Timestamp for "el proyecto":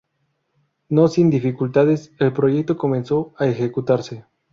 2.17-2.75